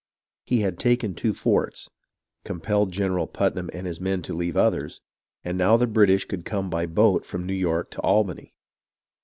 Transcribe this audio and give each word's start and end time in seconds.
He 0.47 0.61
had 0.61 0.79
taken 0.79 1.13
two 1.13 1.31
forts, 1.31 1.87
compelled 2.43 2.91
General 2.91 3.27
Putnam 3.27 3.69
and 3.71 3.85
his 3.85 4.01
men 4.01 4.23
to 4.23 4.33
leave 4.33 4.57
others, 4.57 4.99
and 5.43 5.59
now 5.59 5.77
the 5.77 5.85
British 5.85 6.25
could 6.25 6.43
come 6.43 6.71
by 6.71 6.87
boat 6.87 7.23
from 7.23 7.45
New 7.45 7.53
York 7.53 7.91
to 7.91 8.01
Albany. 8.01 8.55